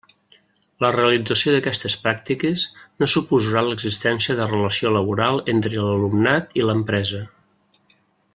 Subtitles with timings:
[0.83, 2.63] La realització d'aquestes pràctiques
[3.03, 7.23] no suposarà l'existència de relació laboral entre l'alumnat i l'empresa.